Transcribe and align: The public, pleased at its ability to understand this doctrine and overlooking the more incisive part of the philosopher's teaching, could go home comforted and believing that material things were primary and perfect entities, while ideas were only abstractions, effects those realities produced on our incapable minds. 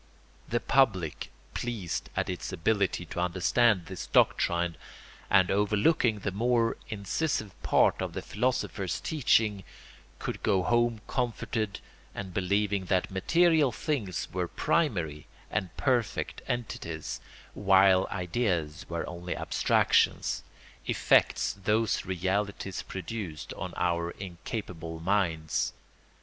The 0.49 0.59
public, 0.59 1.29
pleased 1.53 2.09
at 2.15 2.27
its 2.27 2.51
ability 2.51 3.05
to 3.05 3.19
understand 3.19 3.85
this 3.85 4.07
doctrine 4.07 4.75
and 5.29 5.51
overlooking 5.51 6.17
the 6.21 6.31
more 6.31 6.75
incisive 6.89 7.51
part 7.61 8.01
of 8.01 8.13
the 8.13 8.23
philosopher's 8.23 8.99
teaching, 8.99 9.63
could 10.17 10.41
go 10.41 10.63
home 10.63 11.01
comforted 11.05 11.81
and 12.15 12.33
believing 12.33 12.85
that 12.85 13.11
material 13.11 13.71
things 13.71 14.27
were 14.33 14.47
primary 14.47 15.27
and 15.51 15.69
perfect 15.77 16.41
entities, 16.47 17.21
while 17.53 18.07
ideas 18.09 18.87
were 18.89 19.07
only 19.07 19.37
abstractions, 19.37 20.41
effects 20.87 21.59
those 21.63 22.05
realities 22.07 22.81
produced 22.81 23.53
on 23.53 23.71
our 23.77 24.09
incapable 24.09 24.99
minds. 24.99 25.73